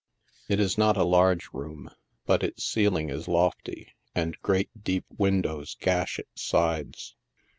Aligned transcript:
It 0.49 0.59
is 0.59 0.79
not 0.79 0.97
a 0.97 1.03
large 1.03 1.49
room, 1.53 1.87
but 2.25 2.41
its 2.41 2.73
calling 2.73 3.11
is 3.11 3.27
lofty, 3.27 3.93
and 4.15 4.35
great 4.41 4.83
deep 4.83 5.05
windows 5.15 5.75
gash 5.79 6.17
its 6.17 6.41
sides. 6.41 7.15